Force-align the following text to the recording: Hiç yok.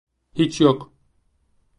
Hiç 0.35 0.61
yok. 0.61 0.93